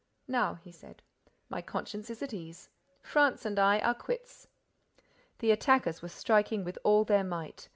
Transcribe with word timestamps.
"Now," 0.27 0.55
he 0.55 0.71
said, 0.71 1.03
"my 1.47 1.61
conscience 1.61 2.09
is 2.09 2.23
at 2.23 2.33
ease. 2.33 2.69
France 3.03 3.45
and 3.45 3.59
I 3.59 3.77
are 3.81 3.93
quits." 3.93 4.47
The 5.37 5.51
attackers 5.51 6.01
were 6.01 6.09
striking 6.09 6.63
with 6.63 6.79
all 6.83 7.03
their 7.03 7.23
might. 7.23 7.69